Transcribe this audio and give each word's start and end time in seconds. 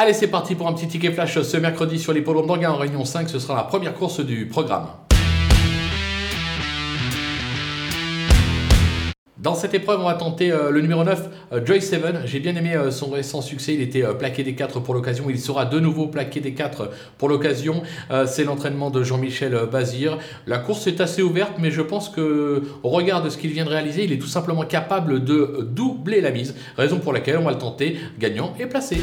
Allez, 0.00 0.12
c'est 0.12 0.28
parti 0.28 0.54
pour 0.54 0.68
un 0.68 0.74
petit 0.74 0.86
ticket 0.86 1.10
flash 1.10 1.42
ce 1.42 1.56
mercredi 1.56 1.98
sur 1.98 2.12
les 2.12 2.20
d'Anguin 2.20 2.70
en 2.70 2.76
Réunion 2.76 3.04
5. 3.04 3.28
Ce 3.28 3.40
sera 3.40 3.56
la 3.56 3.64
première 3.64 3.94
course 3.94 4.20
du 4.20 4.46
programme. 4.46 4.86
Dans 9.38 9.56
cette 9.56 9.74
épreuve, 9.74 9.98
on 10.00 10.04
va 10.04 10.14
tenter 10.14 10.52
euh, 10.52 10.70
le 10.70 10.82
numéro 10.82 11.02
9, 11.02 11.28
euh, 11.52 11.66
Joy 11.66 11.82
Seven. 11.82 12.22
J'ai 12.26 12.38
bien 12.38 12.54
aimé 12.54 12.76
euh, 12.76 12.92
son 12.92 13.10
récent 13.10 13.40
succès. 13.42 13.74
Il 13.74 13.80
était 13.80 14.04
plaqué 14.16 14.44
des 14.44 14.54
4 14.54 14.78
pour 14.78 14.94
l'occasion. 14.94 15.24
Il 15.30 15.40
sera 15.40 15.64
de 15.64 15.80
nouveau 15.80 16.06
plaqué 16.06 16.38
des 16.38 16.54
4 16.54 16.90
pour 17.18 17.28
l'occasion. 17.28 17.82
C'est 18.26 18.44
l'entraînement 18.44 18.90
de 18.90 19.02
Jean-Michel 19.02 19.58
Bazir. 19.68 20.18
La 20.46 20.58
course 20.58 20.86
est 20.86 21.00
assez 21.00 21.22
ouverte, 21.22 21.54
mais 21.58 21.72
je 21.72 21.82
pense 21.82 22.08
que, 22.08 22.62
au 22.84 22.88
regard 22.88 23.20
de 23.20 23.30
ce 23.30 23.36
qu'il 23.36 23.50
vient 23.50 23.64
de 23.64 23.70
réaliser, 23.70 24.04
il 24.04 24.12
est 24.12 24.18
tout 24.18 24.28
simplement 24.28 24.62
capable 24.62 25.24
de 25.24 25.68
doubler 25.68 26.20
la 26.20 26.30
mise. 26.30 26.54
Raison 26.76 27.00
pour 27.00 27.12
laquelle 27.12 27.38
on 27.38 27.44
va 27.44 27.50
le 27.50 27.58
tenter 27.58 27.98
gagnant 28.20 28.54
et 28.60 28.66
placé. 28.66 28.98